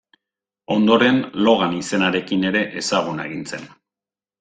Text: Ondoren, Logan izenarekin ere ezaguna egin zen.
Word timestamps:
Ondoren, 0.75 1.21
Logan 1.49 1.77
izenarekin 1.83 2.51
ere 2.53 2.67
ezaguna 2.85 3.33
egin 3.33 3.51
zen. 3.55 3.75